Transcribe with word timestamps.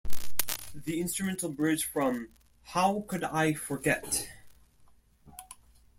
The 0.73 0.99
instrumental 0.99 1.49
bridge 1.53 1.85
from 1.85 2.29
How 2.63 3.05
Could 3.07 3.23
I 3.23 3.53
Forget? 3.53 4.27